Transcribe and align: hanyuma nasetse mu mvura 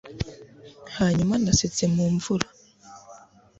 hanyuma 0.97 1.33
nasetse 1.43 1.83
mu 1.93 2.05
mvura 2.15 2.47